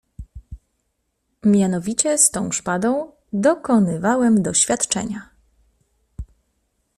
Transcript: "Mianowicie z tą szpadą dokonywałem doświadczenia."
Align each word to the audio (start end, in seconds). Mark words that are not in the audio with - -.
"Mianowicie 1.43 2.17
z 2.17 2.31
tą 2.31 2.51
szpadą 2.51 3.11
dokonywałem 3.33 4.43
doświadczenia." 4.43 5.29